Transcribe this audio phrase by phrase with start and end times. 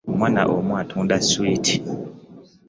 [0.09, 1.75] Omwana omu atunda sswiiti.